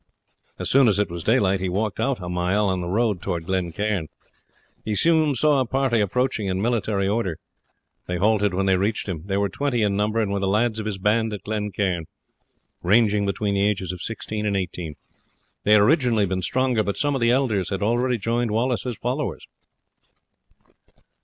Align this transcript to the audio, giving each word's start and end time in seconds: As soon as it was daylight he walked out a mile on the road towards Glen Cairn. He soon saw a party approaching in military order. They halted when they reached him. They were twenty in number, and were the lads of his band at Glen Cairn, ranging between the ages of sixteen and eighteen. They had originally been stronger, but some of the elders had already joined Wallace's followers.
As 0.57 0.67
soon 0.67 0.87
as 0.87 0.97
it 0.97 1.11
was 1.11 1.23
daylight 1.23 1.59
he 1.59 1.69
walked 1.69 1.99
out 1.99 2.19
a 2.19 2.27
mile 2.27 2.67
on 2.69 2.81
the 2.81 2.87
road 2.87 3.21
towards 3.21 3.45
Glen 3.45 3.71
Cairn. 3.71 4.07
He 4.83 4.95
soon 4.95 5.35
saw 5.35 5.59
a 5.59 5.65
party 5.67 5.99
approaching 6.01 6.47
in 6.47 6.59
military 6.59 7.07
order. 7.07 7.37
They 8.07 8.17
halted 8.17 8.51
when 8.55 8.65
they 8.65 8.77
reached 8.77 9.07
him. 9.07 9.21
They 9.27 9.37
were 9.37 9.47
twenty 9.47 9.83
in 9.83 9.95
number, 9.95 10.19
and 10.19 10.31
were 10.31 10.39
the 10.39 10.47
lads 10.47 10.79
of 10.79 10.87
his 10.87 10.97
band 10.97 11.33
at 11.33 11.43
Glen 11.43 11.71
Cairn, 11.71 12.05
ranging 12.81 13.27
between 13.27 13.53
the 13.53 13.67
ages 13.69 13.91
of 13.91 14.01
sixteen 14.01 14.47
and 14.47 14.57
eighteen. 14.57 14.95
They 15.65 15.73
had 15.73 15.81
originally 15.81 16.25
been 16.25 16.41
stronger, 16.41 16.81
but 16.81 16.97
some 16.97 17.13
of 17.13 17.21
the 17.21 17.29
elders 17.29 17.69
had 17.69 17.83
already 17.83 18.17
joined 18.17 18.49
Wallace's 18.49 18.95
followers. 18.97 19.45